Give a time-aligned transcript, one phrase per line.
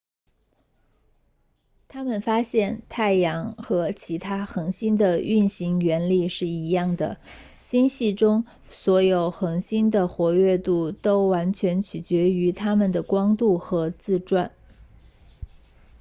[1.87, 7.19] 他们发现太阳和其他恒星的运行原理是一样的
[7.61, 14.51] 星系中所有恒星的活跃度都完全决定于它们的光度和自转